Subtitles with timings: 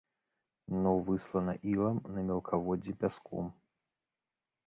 [0.71, 3.45] Дно выслана ілам, на мелкаводдзі пяском.